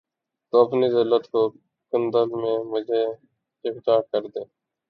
تو 0.53 0.61
اپنی 0.61 0.87
زلف 0.89 1.23
کے 1.27 1.43
کنڈل 1.93 2.29
میں 2.41 2.57
مجھے 2.71 3.03
یکجا 3.65 3.99
کر 4.11 4.23
دے 4.27 4.43